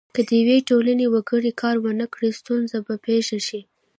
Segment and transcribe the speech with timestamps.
[0.15, 3.61] که د یوې ټولنې وګړي کار ونه کړي ستونزه به پیښه شي.